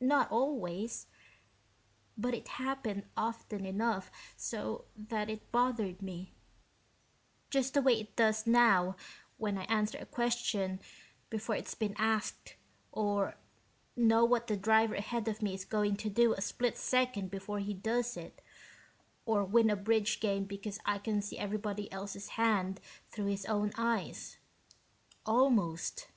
[0.00, 1.06] Not always
[2.18, 6.32] but it happened often enough so that it bothered me,
[7.50, 8.96] just the way it does now
[9.38, 10.80] when I answer a question
[11.28, 12.56] before it's been asked,
[12.90, 13.36] or
[13.94, 17.60] know what the driver ahead of me is going to do a split second before
[17.60, 18.42] he does it,
[19.24, 23.70] or win a bridge game because I can see everybody else's hand through his own
[23.78, 24.36] eyes,
[25.24, 26.08] almost."